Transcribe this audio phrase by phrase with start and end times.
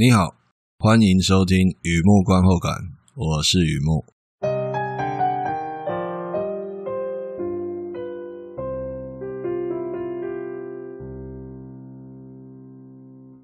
[0.00, 0.36] 你好，
[0.78, 2.72] 欢迎收听雨木观后感，
[3.16, 4.04] 我是雨木。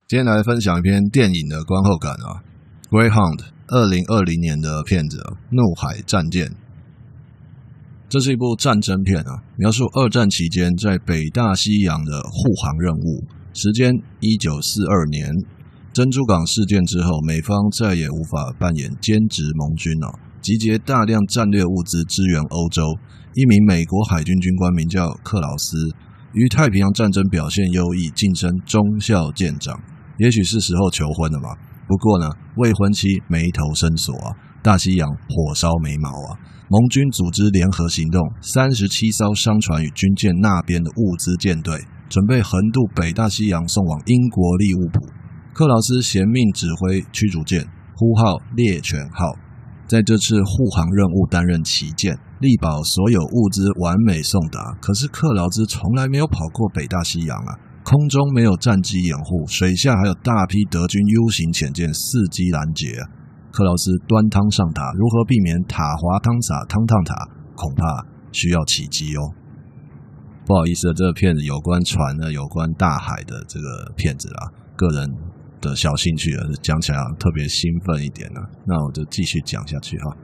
[0.07, 2.39] 今天来分享一篇电影的观后感啊，
[2.89, 5.17] 《Greyhound》二零二零年的片子
[5.51, 6.47] 《怒海战舰》。
[8.09, 13.27] 这是一部战争片啊，描述二战期间在北大西洋的护航任务。
[13.53, 15.33] 时间一九四二年，
[15.95, 22.83] 珍珠港事件之后，美方再也无法扮演兼职盟军了，集结大量战略物资支援欧洲。
[23.35, 25.77] 一名美国海军军官名叫克劳斯，
[26.33, 29.81] 于太平洋战争表现优异，晋升中校舰长。
[30.19, 31.57] 也许是时候求婚了吧？
[31.87, 34.35] 不过呢，未婚妻眉头深锁啊，
[34.65, 36.35] 大西洋火烧眉毛啊。
[36.69, 41.79] 盟军组织联合行动，三十七艘商船与军舰那边的物资舰队。
[42.09, 44.99] 准备横渡北大西洋，送往英国利物浦。
[45.55, 49.39] 克劳斯衔命指挥驱逐舰，呼号猎犬号，
[49.87, 54.77] 在这次护航任务担任旗舰，力保所有物资完美送达。
[54.83, 57.55] 可是克劳斯从来没有跑过北大西洋啊！
[57.85, 62.99] 空中没有战机掩护，水下还有大批德军 U 型潜舰伺机拦截！
[63.53, 67.15] 克劳斯端汤上塔，如何避免塔滑汤洒汤烫塔？
[67.55, 67.85] 恐怕
[68.33, 69.23] 需要奇迹哦。
[70.45, 75.09] 不好意思，这个片子有关船的、有关大海的这个片子啦，个人
[75.65, 78.41] 的小兴趣啊，讲起来特别兴奋一点呢。
[78.67, 80.15] 那我就继续讲下去哈。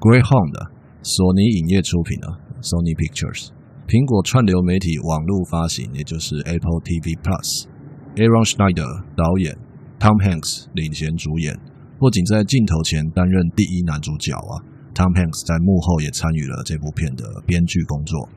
[0.00, 0.68] Greyhound，
[1.02, 2.26] 索尼影业出品的
[2.60, 3.54] ，Sony Pictures，
[3.86, 9.54] 苹果串流媒体网络发行，也就是 Apple TV Plus，Aaron Schneider 导演
[10.00, 11.54] ，Tom Hanks 领衔主演。
[12.00, 14.64] 不仅在镜头前担任第一男主角啊
[14.96, 18.28] ，Tom Hanks 在幕后也参与了这部片的编剧工作。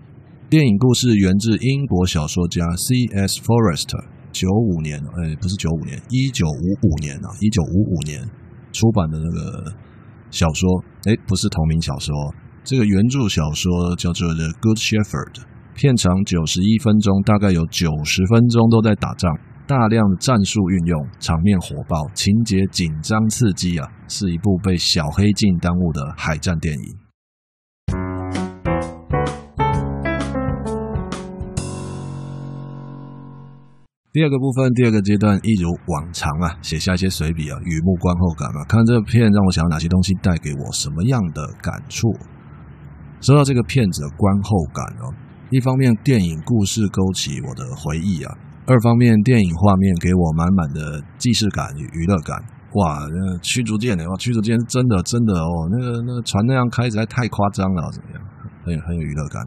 [0.49, 3.41] 电影故事源自英国小说家 C.S.
[3.41, 8.19] Forester，九五年，哎，不是九五年，一九五五年啊，一九五五年
[8.73, 9.71] 出版的那个
[10.31, 10.67] 小说，
[11.05, 12.11] 哎，不是同名小说，
[12.63, 15.35] 这个原著小说叫做《The Good Shepherd》，
[15.75, 19.31] 片长九十一分钟，大概有九十分钟都在打仗，
[19.67, 27.02] 大量的战术运用，场面火爆，情节紧张刺激啊，是一部被小黑镜耽误的海战电影。
[34.13, 38.61] 第二个部分，第二个阶段，一如往常啊，写下一些随笔啊，雨幕观后感啊。
[38.69, 42.13] 看这个片让我想到哪些东西，带给我什么样的感触？
[43.21, 45.09] 说到这个片子的观后感哦，
[45.49, 48.29] 一方面电影故事勾起我的回忆啊，
[48.67, 52.37] 二方面电影画面给我满满的既视感与娱乐感。
[52.85, 58.21] 哇，那驱逐舰的哇，驱逐舰真的真的哦，那个那个船那样开实在太夸张了，怎么样？
[58.63, 59.41] 很有很有娱乐感。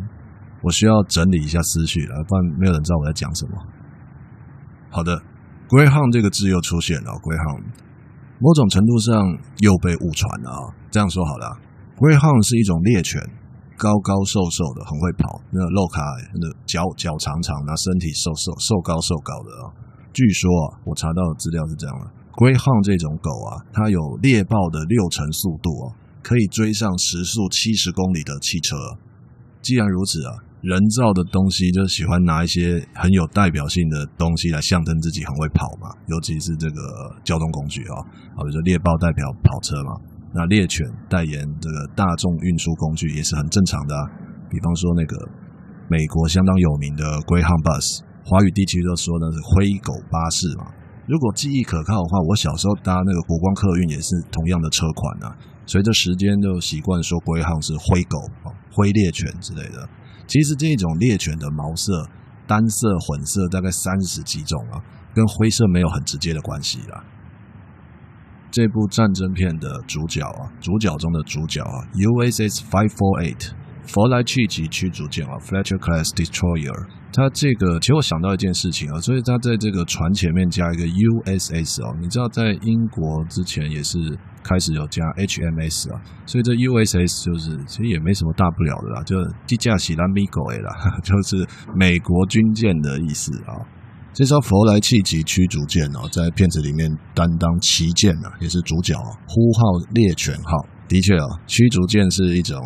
[0.65, 3.53] 我需要整理一下思绪了，不然没有人知道我在讲什么。
[4.97, 5.13] 好的
[5.69, 7.13] ，Greyhound 这个字又出现了。
[7.21, 7.69] Greyhound
[8.41, 9.29] 某种程度上
[9.61, 10.73] 又被误传了啊。
[10.89, 11.53] 这样说好了
[12.01, 13.21] ，Greyhound 是一种猎犬，
[13.77, 16.01] 高高瘦瘦的，很会跑，那个肉卡，
[16.41, 19.77] 那脚脚长长，那身体瘦瘦瘦高瘦高的啊。
[20.17, 25.93] 据说啊，我查到的资料是这样的：Greyhound 这种狗啊，它有猎豹的六成速度啊，
[26.25, 28.73] 可以追上时速七十公里的汽车。
[29.61, 30.46] 既然如此啊。
[30.67, 38.03] 人造的东西就喜欢拿一些很有代表性的东西来象征自己很会跑嘛，尤其是这个交通工具啊，
[38.35, 39.95] 啊，比如说猎豹代表跑车嘛，
[40.35, 44.03] 那猎犬代言这个大众运输工具也是很正常的啊。
[44.51, 45.15] 比方说那个
[45.87, 50.67] 美国相当有名的 Greyhound Bus，华语地区都说的是灰狗巴士嘛。
[51.07, 55.39] 如果记忆可靠的话，我小时候搭那个国光客运也是同样的车款啊。
[55.65, 59.87] 随着时间就习惯说 Greyhound 是灰狗啊，灰猎犬之类的。
[60.27, 62.09] 其实这种猎犬的毛色
[62.47, 64.83] 单色、混色大概三十几种啊，
[65.15, 67.05] 跟灰色没有很直接的关系啦。
[68.51, 73.51] 这部战争片的主角啊，主角中的主角啊，USS Five Four Eight。
[73.87, 89.17] 佛莱契级驱逐舰啊，Fletcher Class Destroyer，它这个其实我想到一件事情啊，所以它在这个船前面加一个 USS 哦，你知道在英国之前也是开始有加 HMS 啊，所以这 USS 就是其实也没什么大不了的啦，就
[89.47, 90.71] 机架起兰米狗诶啦，
[91.03, 93.59] 就是美国军舰的意思啊。
[94.13, 98.95] 这艘佛莱契级驱逐舰哦，在片子里面担当旗舰啊，也是主角，
[99.27, 100.67] 呼号猎犬号。
[100.89, 102.57] 的确啊，驱逐舰是一种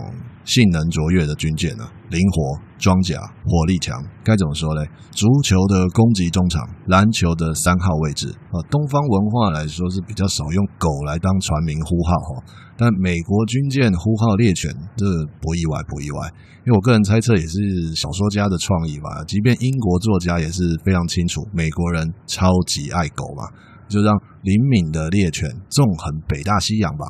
[0.45, 3.17] 性能卓越的军舰啊，灵活、装甲、
[3.47, 3.97] 火力强。
[4.23, 4.85] 该怎么说呢？
[5.13, 8.59] 足球的攻击中场，篮球的三号位置啊。
[8.69, 12.45] 东方文化来说是比较少用狗来当船名呼号哈，
[12.77, 15.07] 但美国军舰呼号猎犬，这
[15.41, 16.29] 不意外，不意外。
[16.67, 19.25] 因为我个人猜测也是小说家的创意吧。
[19.27, 23.49] 即便英国作家也是非常清楚，美国人超级爱狗嘛。
[23.89, 27.07] 就让灵敏的猎犬纵横北大西洋吧。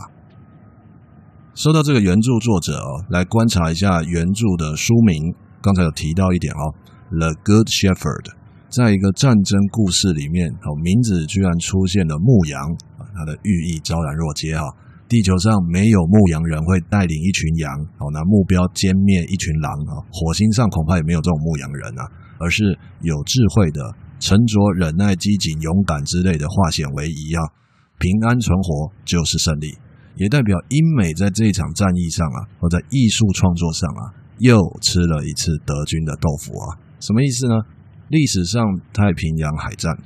[1.60, 5.34] 说到这个原著作者哦，来观察一下原著的书名。
[5.60, 6.72] 刚才有提到一点哦，
[7.20, 8.24] 《The Good Shepherd》
[8.72, 12.56] 在一个战争故事里面哦，名字居然出现了牧羊
[12.96, 14.64] 啊，它的寓意昭然若揭哈。
[15.04, 17.68] 地球上没有牧羊人会带领一群羊
[18.00, 20.00] 哦，那目标歼灭一群狼啊。
[20.08, 22.08] 火星上恐怕也没有这种牧羊人啊，
[22.40, 22.72] 而是
[23.04, 23.84] 有智慧的、
[24.16, 27.44] 沉着、忍耐、机警、勇敢之类的化险为夷啊。
[28.00, 29.76] 平安存活就是胜利。
[30.20, 36.76] 也代表英美在这一场战役上啊，或在艺术创作上啊，又吃了一次德军的豆腐啊。
[37.00, 37.54] 什么意思呢？
[38.08, 38.62] 历史上
[38.92, 39.96] 太平洋海战，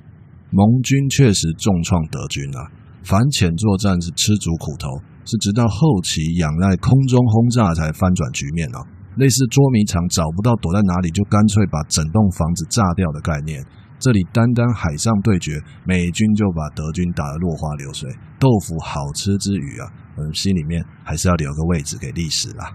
[0.50, 2.70] 盟军确实重创德军啊。
[3.02, 4.86] 反潜作战是吃足苦头，
[5.24, 8.78] 是直到后期仰赖空中轰炸才翻转局面啊。
[9.16, 13.66] 类似捉迷藏找不到躲在哪里，就干脆把整栋房子炸掉的概念。
[13.98, 18.08] 这里单单海上对决，美军就把德军打得落花流水。
[18.38, 19.90] 豆腐好吃之余啊。
[20.16, 22.72] 嗯，心里面还是要留个位置给历史啦。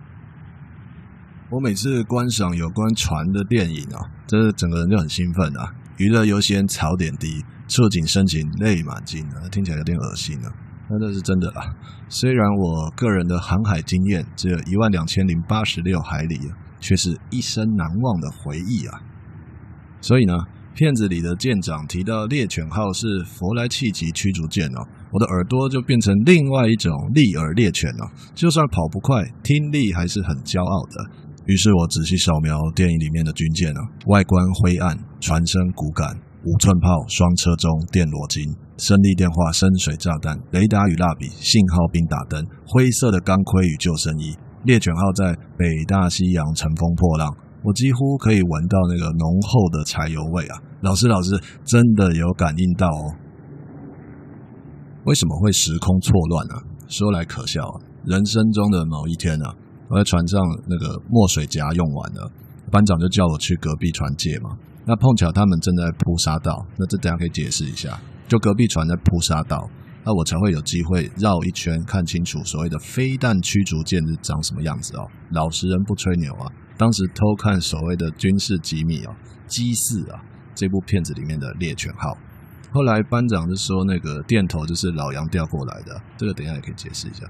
[1.49, 5.73] 我每次观赏有关船的电影啊，这整个人就很兴奋啊。
[5.97, 10.53] 娱乐优先，槽点低，触景生情，泪满襟啊，听起来有点恶心啊。
[10.89, 11.75] 那这是真的啦。
[12.07, 19.01] 虽然我个人的航海经验只有一万两千零八十六海里啊，却是一生难忘的回忆啊。
[20.01, 20.33] 所以呢，
[20.73, 24.87] 片子里的舰长提到猎犬号是弗莱契级驱逐舰哦。
[25.11, 31.29] 我的耳朵就变成另外一种利耳猎犬了，就算跑不快，听力还是很骄傲的。
[31.45, 36.13] 于是我仔细扫描电影里面的军舰啊，外观灰暗，船身骨感，
[36.45, 38.45] 五寸炮，双车钟，电罗金，
[38.77, 44.37] 升力电话，深水炸弹，雷达与蜡笔，信号兵打灯，灰色的钢盔与救生衣。
[44.65, 47.33] 猎犬号在北大西洋乘风破浪，
[47.63, 50.61] 我几乎可以闻到那个浓厚的柴油味啊！
[50.81, 51.31] 老师，老师，
[51.65, 53.15] 真的有感应到哦。
[55.05, 56.53] 为什么会时空错乱呢？
[56.87, 59.55] 说来可笑啊，人生中的某一天啊，
[59.89, 62.31] 我在船上那个墨水夹用完了，
[62.71, 64.57] 班长就叫我去隔壁船借嘛。
[64.85, 67.99] 那碰巧他们正在铺沙道，那这等下可以解释一下。
[68.27, 69.69] 就隔壁船在铺沙道，
[70.03, 75.07] 那我才会有机会绕一圈看清楚所谓的飞弹驱逐舰是长什么样子哦。
[75.31, 79.15] 老实人不吹牛啊，当时偷看所谓的军事机密哦，
[79.47, 80.19] 机四啊
[80.55, 82.17] 这部片子里面的猎犬号。
[82.71, 87.25] 后来班长就说，那个电头就是老杨调过来的，这个等一下也可以解释一下。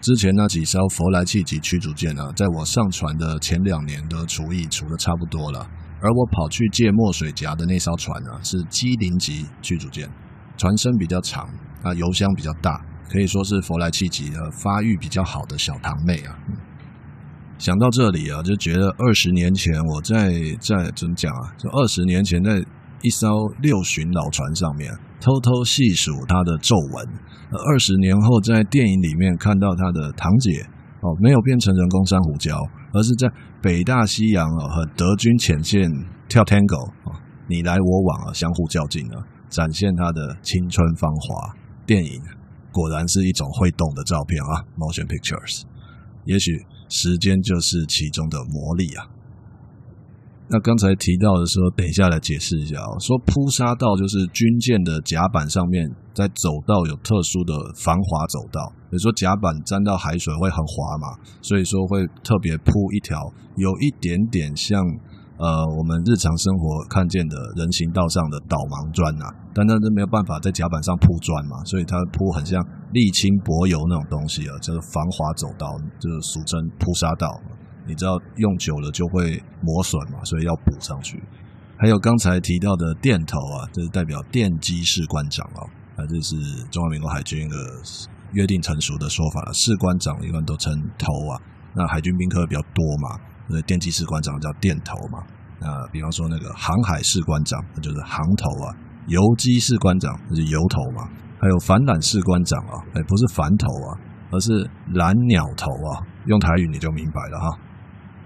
[0.00, 5.60] 之前那几艘佛莱契级驱逐舰呢，在我上船的前两年的除役除的差不多了，
[6.00, 10.10] 而我跑去借墨水夹的那艘船呢，是机零级驱逐舰，
[10.56, 11.48] 船身比较长
[11.82, 16.34] 啊，油箱比较大，可以说是佛莱契级的发育比较好的小堂妹啊。
[17.58, 21.54] 想到这里啊，就觉得二十年前我在在怎么讲啊？
[21.56, 22.60] 就二十年前在。
[23.02, 23.26] 一艘
[23.60, 27.06] 六旬老船上面，偷偷细数他的皱纹。
[27.50, 30.60] 二十年后，在电影里面看到他的堂姐
[31.00, 32.54] 哦，没有变成人工珊瑚礁，
[32.92, 33.26] 而是在
[33.62, 35.90] 北大西洋哦和德军前线
[36.28, 36.92] 跳 Tango，
[37.48, 39.16] 你来我往啊，相互较劲啊，
[39.48, 41.56] 展现他的青春芳华。
[41.86, 42.20] 电影
[42.70, 45.62] 果然是一种会动的照片啊，Motion Pictures。
[46.26, 46.52] 也许
[46.88, 49.08] 时间就是其中的魔力啊。
[50.52, 52.98] 那刚才提到的时候，等一下来解释一下哦。
[52.98, 58.58] 说铺沙道就是军舰的甲板上面，在走道有特殊的防滑走道，
[58.90, 61.06] 比如说甲板沾到海水会很滑嘛，
[61.40, 63.16] 所以说会特别铺一条
[63.54, 64.82] 有一点点像
[65.38, 72.58] 呃我们日常生活看见的人行道上的导盲砖呐，但那是没有办法在甲板上铺砖嘛，所以它铺很像
[72.90, 77.30] 沥青柏油那种东西啊，就是防滑走道，就是俗称铺沙道。
[77.90, 81.20] 你知道用久了就会磨损嘛，所以要补上去。
[81.76, 85.66] 还有刚才提到的电头啊，这是代表电机士官长啊，
[85.96, 86.36] 啊，这是
[86.70, 87.56] 中华民国海军的
[88.32, 89.52] 约定成熟的说法了。
[89.52, 91.34] 士官长一般都称头啊，
[91.74, 93.18] 那海军兵科比较多嘛，
[93.48, 95.24] 所以电机士官长叫电头嘛。
[95.58, 98.70] 那比方说那个航海士官长，那就是航头啊；
[99.08, 101.08] 游击士官长就是游头嘛。
[101.40, 103.98] 还有反缆士官长啊，哎，不是反头啊，
[104.30, 106.04] 而是缆鸟头啊。
[106.26, 107.58] 用台语你就明白了哈。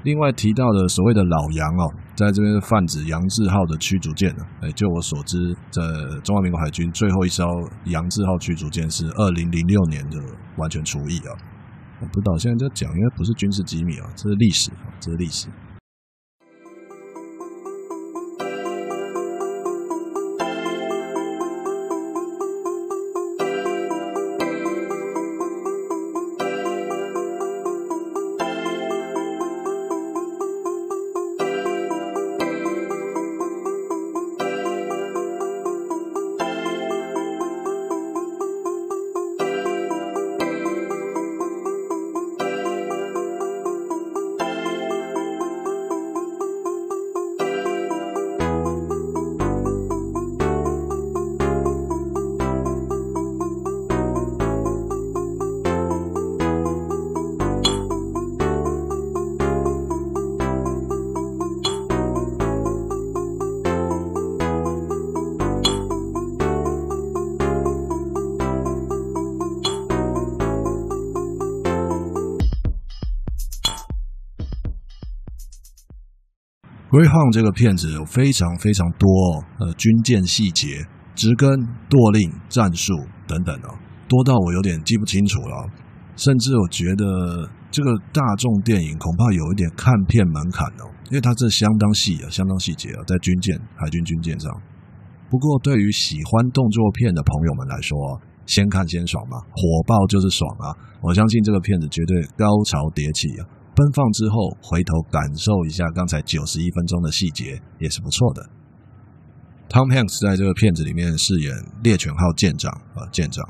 [0.04, 4.44] 另外提到的所谓的老杨哦，在这边泛指杨志浩的驱逐舰呢。
[4.60, 5.82] 哎，就我所知，在
[6.22, 7.46] 中华民国海军最后一艘
[7.86, 10.18] 杨志浩驱逐舰是二零零六年的
[10.56, 11.32] 完全除役啊。
[12.00, 15.48] 我不知道现在在讲，应该不是军事机密啊，这是历史啊，这是历史。
[76.94, 80.78] Grey h o n 这个片子有非常非常多哦，呃，军舰细节、
[81.16, 81.50] 直根、
[81.90, 82.94] 舵令、战术
[83.26, 83.74] 等等哦，
[84.06, 85.66] 多到我有点记不清楚了。
[86.14, 94.48] 甚至我觉得这个大众电影恐怕有一点看片门槛哦，因为它这相当细啊，相当细节啊，在军舰、海军军舰上。
[95.28, 97.98] 不过对于喜欢动作片的朋友们来说，
[98.46, 100.70] 先看先爽嘛，火爆就是爽啊！
[101.02, 103.42] 我相信这个片子绝对高潮迭起啊！
[103.74, 108.46] 奔放之后回头感受一下刚才九十一分钟的细节，也是不错的。
[109.68, 111.50] Tom Hanks 在这个片子里面饰演
[111.82, 113.42] 猎犬号舰长啊，舰长。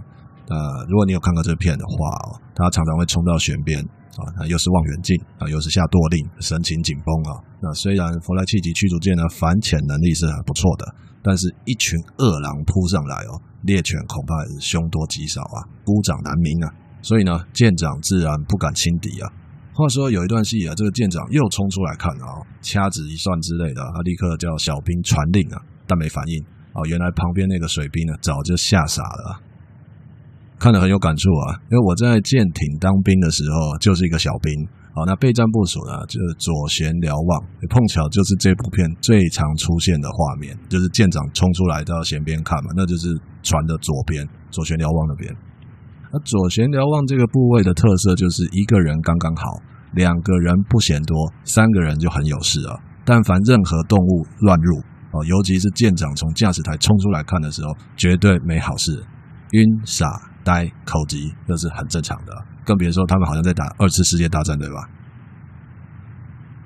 [0.49, 3.81] 呃，如果你有看过这个片的话哦，他常常会冲到舷边
[4.17, 7.37] 啊，那又是望远镜啊，又是下舵令，神情紧绷啊。
[7.61, 10.85] 那虽然弗莱契级驱逐舰的反潜能力是很不错的，
[11.21, 16.73] 但是一群饿狼扑上来哦，猎犬恐怕也是凶多吉少啊，孤掌难鸣啊。
[17.03, 19.29] 所以呢，舰长自然不敢轻敌啊。
[19.75, 26.39] 话说有一段戏啊，这个舰长又冲出来看啊，掐指一算之类的，他立刻叫小兵传令啊，但没反应
[26.73, 26.79] 啊。
[26.87, 29.41] 原来旁边那个水兵呢，早就吓傻了。
[30.61, 34.55] 看得很有感触啊，因为我在舰艇当兵的时候就是一个小兵
[34.95, 35.03] 啊。
[35.05, 43.11] 那备战部署呢，就是左舷瞭望，碰巧就是这部片最常出现的画面，就是舰长冲出来到舷边看嘛，那就是
[43.43, 45.35] 船的左边，左舷瞭望那边。
[46.15, 49.59] 那左舷瞭望这个部位的特色就是一个人刚刚好，
[49.95, 52.79] 两个人不嫌多，三个人就很有事啊。
[53.05, 54.79] 但凡任何动物乱入
[55.11, 59.05] 哦，尤其是舰长从驾驶台冲出来看的时候，绝对没好事，
[59.51, 60.07] 晕傻。
[60.45, 62.33] 呆口急，这是很正常的，
[62.67, 64.75] 更别说他们好像在打二次世界大战，对吧？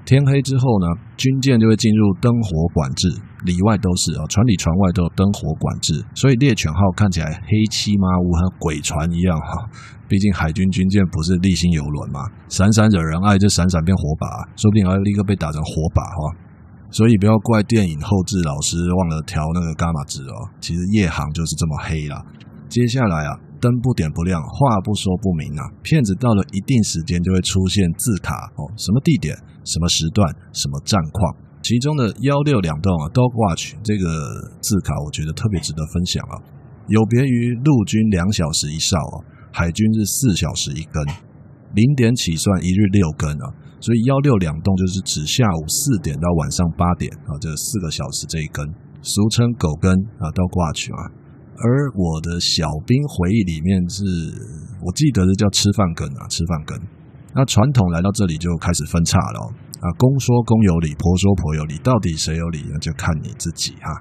[0.05, 3.07] 天黑之后呢，军舰就会进入灯火管制，
[3.45, 9.69] 里外都是啊，船里船外都有灯火管制，所以猎犬号看起来黑漆麻乌，和鬼船一样哈。
[10.09, 14.27] 毕竟海军军舰不是立星游轮嘛，闪闪惹人爱，就闪闪变火把，
[14.57, 16.37] 说不定还立刻被打成火把哈。
[16.91, 22.25] 所以不要怪电影后制老师忘了调那个伽马值哦，其实夜航就是这么黑啦。
[22.69, 23.39] 接下来啊。
[23.61, 25.67] 灯不点不亮，话不说不明啊！
[25.83, 31.48] 骗子到了一定时间就会出现字卡哦，什么地点、什么时段、什么战况。
[31.63, 34.07] 其中的幺六两栋啊，Dog Watch 这个
[34.63, 36.39] 字卡，我觉得特别值得分享啊。
[36.89, 39.17] 有别于陆军两小时一哨啊，
[39.53, 41.05] 海军是四小时一更，
[41.75, 43.47] 零点起算一日六更啊。
[43.81, 48.65] 所以幺六两栋就是指下午四点到晚上八点啊，这四个小时这一更，
[49.03, 51.13] 俗称狗更啊，Dog Watch 啊。
[51.59, 54.03] 而我的小兵回忆里面是，
[54.81, 56.79] 我记得是叫吃饭更啊，吃饭更。
[57.35, 62.79] 那传统来到这里就开始分叉了啊，公说公有理，婆说婆有理，到底谁有理呢？
[62.81, 63.93] 就看你自己哈。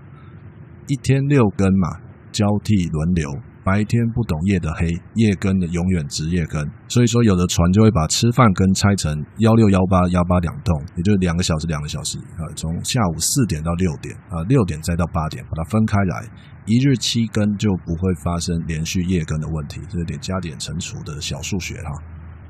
[0.88, 1.88] 一天六更嘛，
[2.32, 3.30] 交替轮流，
[3.64, 6.66] 白天不懂夜的黑，夜更的永远值夜更。
[6.88, 16.28] 所以说，有的船就会把吃饭更拆成幺六幺八幺八两栋，也就是两个小时两个小时啊，从下午四点到六点啊，六点再到八点，把它分开来。
[16.66, 21.92] 一日七更就不会发生连续夜更的问题，这点加减乘除的小数学哈。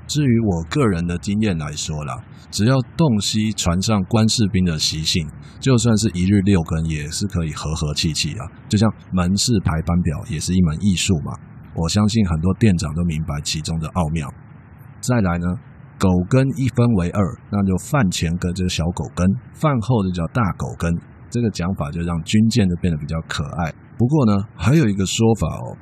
[0.07, 2.15] 至于我个人的经验来说啦，
[2.49, 5.27] 只要洞悉船上官士兵的习性，
[5.59, 8.47] 就算是一日六更也是可以和和气气啊。
[8.69, 11.33] 就像门市排班表也是一门艺术嘛，
[11.75, 14.33] 我相信很多店长都明白其中的奥妙。
[15.01, 15.45] 再来呢，
[15.99, 17.21] 狗更一分为二，
[17.51, 20.89] 那就饭前更就是小狗更，饭后就叫大狗更。
[21.29, 23.73] 这个讲法就让军舰就变得比较可爱。
[23.97, 25.75] 不过呢，还有一个说法哦，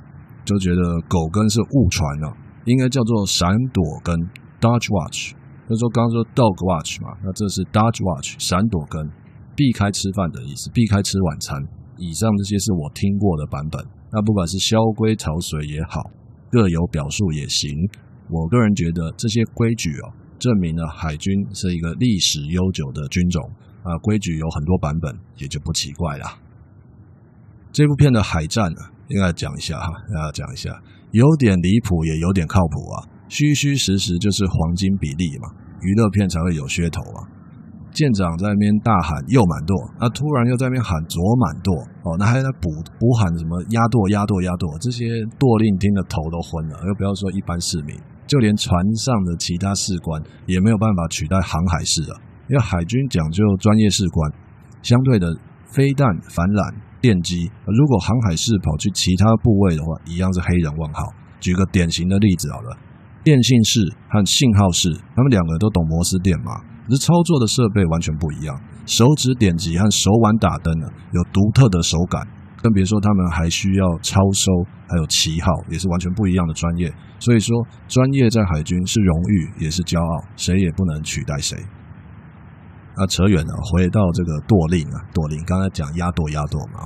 [0.43, 2.33] 就觉得狗更是误传了，
[2.65, 4.13] 应该叫做闪躲跟
[4.59, 5.33] （Dodge Watch）。
[5.67, 9.01] 就说刚刚说 Dog Watch 嘛，那这是 Dodge Watch 闪躲跟，
[9.55, 11.57] 避开吃饭的意思，避开吃晚餐。
[11.97, 13.81] 以上这些是我听过的版本。
[14.11, 16.01] 那不管是萧规曹随也好，
[16.51, 17.71] 各有表述也行。
[18.29, 23.41] 我个人觉得这些规矩哦，证明了海军是一个历史悠久的军种。
[23.81, 26.25] 啊，规矩有很多版本，也就不奇怪了。
[27.71, 30.69] 这部片的海战呢，应该讲一下哈，要讲一下，
[31.11, 33.03] 有点离谱，也有点靠谱啊。
[33.27, 35.49] 虚虚实实就是黄金比例嘛，
[35.81, 37.25] 娱乐片才会有噱头啊。
[37.91, 41.71] 舰长在那边大喊右满舵，那突然又在那边喊左满舵，
[42.03, 42.67] 哦，那还在补
[42.99, 45.07] 补喊什么压舵压舵压舵，这些
[45.39, 46.75] 舵令听得头都昏了。
[46.85, 47.95] 又不要说一般市民，
[48.27, 52.19] 就连船上的其他士官也没有办法取代航海士啊。
[52.49, 54.31] 因为海军讲究专业士官，
[54.83, 55.33] 相对的
[55.65, 61.05] 飞弹、反舰、电机，如果航海士跑去其他部位的话，一样是黑人问号。
[61.39, 62.75] 举个典型的例子好了，
[63.23, 66.57] 电信士和信号士，他们两个都懂摩斯电码，
[66.87, 68.59] 可是操作的设备完全不一样。
[68.87, 72.25] 手指点击和手腕打灯呢，有独特的手感，
[72.63, 74.51] 更别说他们还需要超收，
[74.89, 76.91] 还有旗号，也是完全不一样的专业。
[77.19, 77.55] 所以说，
[77.87, 81.55] 专业在海军是荣誉，也是骄傲，谁也不能取代谁。
[82.95, 86.79] 啊，扯远了，回到这个舵令啊，舵令刚才讲压舵压舵嘛，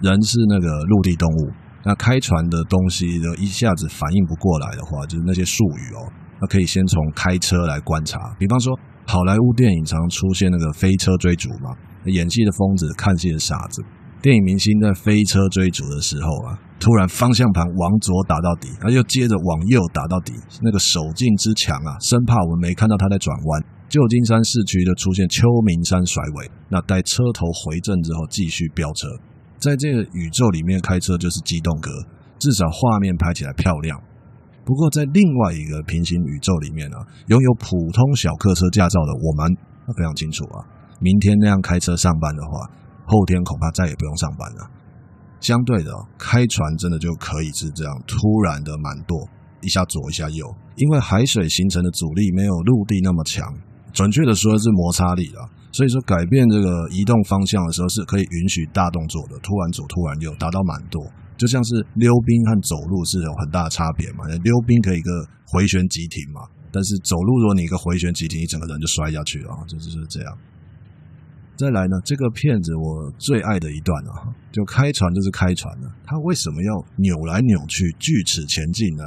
[0.00, 1.50] 人是那个陆地动物，
[1.84, 6.04] 那开船的东西就一下子反应不过来的话，就是那些术语哦，
[6.40, 11.70] 那可以先从开车来观察，比方说好莱坞电影常出现那个飞车追逐嘛，
[12.04, 13.82] 演戏的疯子，看戏的傻子。
[14.22, 20.32] 电影明星在飞车追逐的时候啊，突然方向盘往左打到底，然后又接着往右打到底，
[20.62, 23.75] 那个手劲之强啊，生怕我们没看到他在转弯。
[23.88, 29.08] 旧金山市区就出现秋名山甩尾，那待车头回正之后继续飙车。
[29.58, 31.90] 在这个宇宙里面开车就是机动哥，
[32.38, 33.98] 至少画面拍起来漂亮。
[34.64, 36.96] 不过在另外一个平行宇宙里面呢、
[37.28, 39.56] 拥有普通小客车驾照的我们，
[39.96, 40.66] 非常清楚啊，
[41.00, 42.70] 明天那样开车上班的话。
[43.08, 44.68] 后天恐怕再也不用上班了。
[45.38, 49.16] 相对的，开船真的就可以是这样突然的满舵，
[49.60, 53.46] 一下左一下右，因为海水形成的阻力没有陆地那么强，
[53.96, 55.48] 准确的说是摩擦力啊。
[55.72, 61.04] 所以说改变这个移动方向的时候是可以允许大动作的，突然左突然右，达到满舵，
[61.36, 64.24] 就像是溜冰和走路是有很大的差别嘛。
[64.42, 65.10] 溜冰可以一个
[65.44, 70.38] 回旋急停嘛，但是走路如果你一个回旋急停，你整个人就摔下去了，就就是这样。
[71.56, 75.92] 再来呢，这个片子我最爱的一段啊，就开船就是开船了。
[76.04, 79.04] 他为什么要扭来扭去、锯齿前进呢？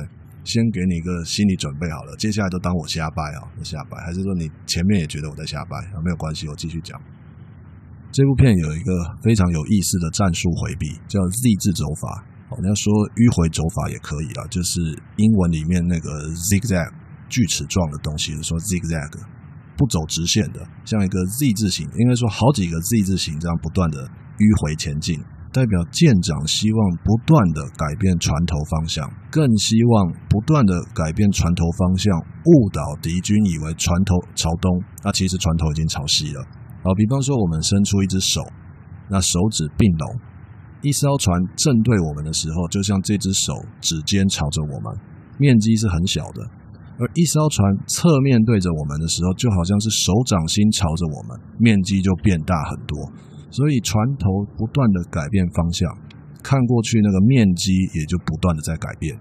[0.50, 6.02] 先给你一个心理准备好了，接下来都当我瞎掰啊，我瞎掰，还是说你前面也觉得我在瞎掰啊？
[6.04, 7.00] 没有关系，我继续讲。
[8.12, 12.26] 这部片有一个非常有意思的战术回避，叫 Z 字走法。
[12.50, 14.82] 哦，你要说迂回走法也可以啊，就是
[15.17, 16.10] 英文里面那个
[16.50, 16.89] zigzag
[17.30, 19.13] 锯齿状的东西，说 zigzag。
[19.78, 24.04] 不走直线的，像一个 Z 字形，应该说好几个 Z 字形这样不断的
[24.36, 25.17] 迂回前进，
[25.52, 32.14] 代表舰长希望不断的改变船头方向，更希望不断的改变船头方向，
[32.46, 34.70] 误导敌军以为船头朝东，
[35.04, 36.42] 那其实船头已经朝西了。
[36.84, 38.42] 好，比方说我们伸出一只手，
[39.10, 40.20] 那手指并拢，
[40.82, 44.96] 一艘船正对我们的时候，就像这只手指尖朝着我们，
[45.38, 46.46] 面积是很小的。
[47.00, 52.96] 而一艘船侧面对着我们的时候，就好像是手掌心朝着我们，面积就变大很多。
[53.52, 55.90] 所以船头不断的改变方向，
[56.44, 59.18] 看过去那个面积也就不断的在改变，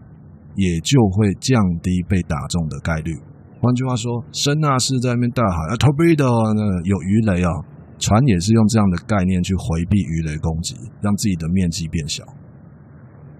[0.55, 3.17] 也就会降低被打中的概率。
[3.61, 7.51] 换句话说，声纳是在那边大喊啊，torpedo，那有鱼雷啊，
[7.99, 12.23] 船也是用这样的概念去回避鱼雷攻击，让自己的面积变小。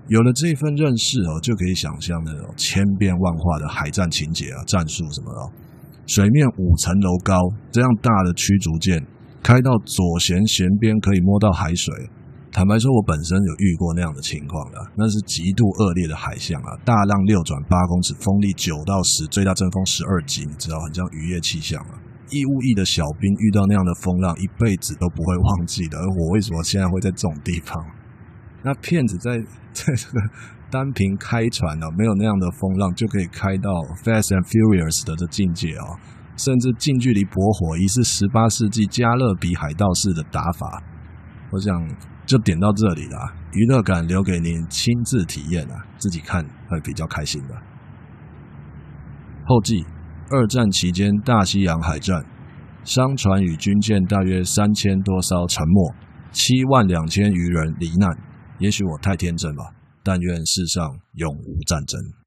[0.09, 5.41] 有了这份认识哦，就可以想象那种千变万化的海战情节啊，战术什么的。
[6.07, 7.37] 水面五层楼高，
[7.71, 8.99] 这样大的驱逐舰
[9.43, 11.93] 开到左舷舷边可以摸到海水。
[12.51, 22.01] 坦白说，我本身有遇过那样的情况的，那是极度恶劣的海象啊，大浪六转八公尺，风力九到十，最大阵风十二级，你知道，很像渔业气象啊。
[22.31, 25.99] 义务役的小兵遇到那样的风浪，一辈子都不会忘记的。
[25.99, 27.77] 而我为什么现在会在这种地方？
[28.63, 29.39] 那骗子在
[29.73, 30.21] 在这个
[30.71, 33.71] 单凭开船呢、啊，没有那样的风浪，就可以开到
[34.03, 35.85] Fast and Furious 的这境界啊，
[36.39, 40.83] 甚至近距离驳火，疑似十八世纪加勒比海盗式的打法。
[41.51, 41.75] 我想
[42.25, 43.19] 就点到这里了，
[43.53, 47.55] 娱乐感留给您亲自体验啊，自己看会比较开心的。
[49.45, 49.85] 后记：
[50.31, 52.25] 二战期间大西洋海战，
[52.85, 55.95] 商船与军舰大约三千多艘沉没，
[56.31, 58.17] 七万两千余人罹难。
[58.59, 59.65] 也许我太天真吧，
[60.05, 62.18] 但愿世上永无战争。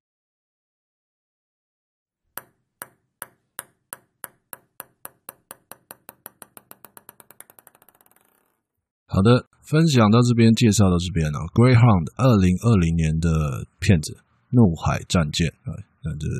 [9.11, 11.37] 好的，分享到这边，介绍到这边了。
[11.51, 13.27] Greyhound 二零二零年的
[13.75, 14.15] 片子
[14.55, 16.31] 《怒海战舰》啊，但这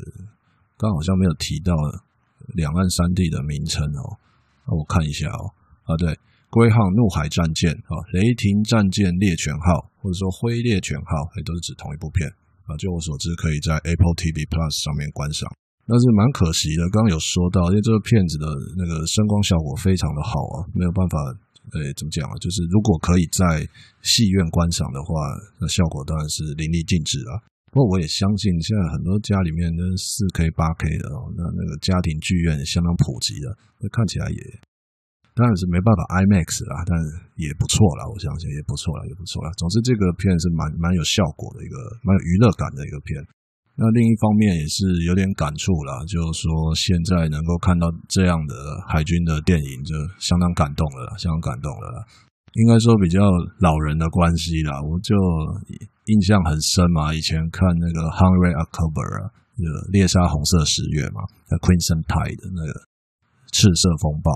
[0.80, 1.76] 刚好像没有提到
[2.56, 4.16] 两岸三地的名称哦。
[4.64, 5.52] 那我看一下哦，
[5.84, 6.16] 啊对。
[6.48, 12.24] ，Greyhound 怒海战舰啊，雷霆战舰猎犬号，或者说灰猎犬号，也都是指同一部片
[12.64, 12.72] 啊。
[12.80, 15.44] 就我所知，可以在 Apple TV Plus 上面观赏。
[15.84, 18.48] 但是蛮可惜的，刚刚有说到，因为这个片子的
[18.80, 21.20] 那个声光效果非常的好啊，没有办法，
[21.70, 22.34] 诶，怎么讲啊？
[22.42, 23.62] 就是如果可以在
[24.02, 25.14] 戏院观赏的话，
[25.60, 27.38] 那效果当然是淋漓尽致啊。
[27.72, 33.48] 不过我也相信，现在很多家里面都是四 K、八 K 的哦，那那个家庭剧院相当普及的，
[33.80, 34.40] 那看起来也。
[35.32, 36.92] 当然是没办法 IMAX 啦，但
[37.40, 39.48] 也不错啦，我相信也不错啦，也不错啦。
[39.56, 43.16] 总之，这个片是蛮蛮有效果的一个，蛮有娱乐感的一个片。
[43.82, 48.54] 那另一方面也是有点感触啦，就是说现在能够看到这样的
[48.86, 49.90] 海军的电影，就
[50.22, 52.06] 相当感动了，相当感动了。
[52.54, 53.18] 应该说比较
[53.58, 55.16] 老人的关系啦，我就
[56.06, 57.12] 印象很深嘛。
[57.12, 61.26] 以前看那个《Hungry October》啊，那个猎杀红色十月嘛，
[61.58, 62.86] 《Crimson Tide》那个
[63.50, 64.30] 赤色风暴。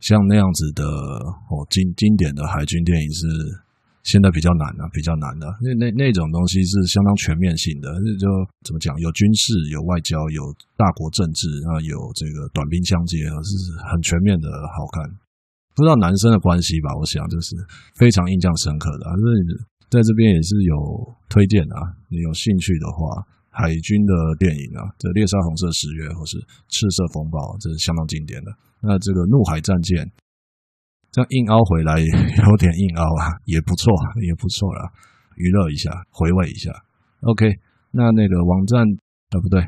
[0.00, 3.22] 像那样子的哦，经经典的海军电影是
[4.02, 5.46] 现在比较难了，比较难的。
[5.62, 8.26] 那那那种东西是相当全面性的，那就
[8.66, 8.98] 怎么讲？
[8.98, 10.42] 有军事，有外交，有
[10.76, 13.52] 大国政治，啊，有这个短兵相接，是
[13.90, 15.06] 很全面的好看。
[15.74, 16.90] 不知道男生的关系吧？
[16.98, 17.56] 我想就是
[17.94, 19.04] 非常印象深刻的。
[19.06, 19.38] 所以
[19.88, 20.76] 在这边也是有
[21.28, 26.36] 推荐啊，你有兴趣的话，海军的电影啊，这《猎杀红色十月》或是
[26.68, 28.50] 《赤色风暴》，这是相当经典的。
[28.82, 30.04] 那这个《怒海战舰》，
[31.12, 33.92] 这样硬凹回来有点硬凹啊，也不错，
[34.24, 34.90] 也不错啦，
[35.36, 36.72] 娱乐一下，回味一下。
[37.20, 37.46] OK，
[37.90, 39.60] 那那个网站啊，不对，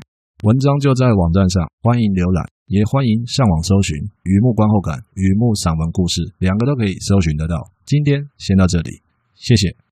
[0.43, 7.55] 文章就在网站上，欢迎浏览，也欢迎上网搜寻《雨幕观后感》《雨幕散文故事》，两个都可以搜寻得到。
[7.85, 9.03] 今天先到这里，
[9.35, 9.84] 谢谢。